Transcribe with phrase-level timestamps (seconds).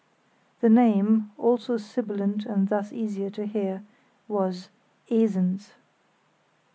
[0.61, 3.83] The name, also sibilant and thus easier to hear,
[4.27, 4.69] was
[5.11, 5.73] "Esens".